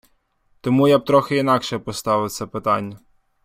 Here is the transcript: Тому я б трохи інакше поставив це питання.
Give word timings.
Тому 0.61 0.87
я 0.87 0.99
б 0.99 1.05
трохи 1.05 1.37
інакше 1.37 1.79
поставив 1.79 2.31
це 2.31 2.45
питання. 2.45 2.99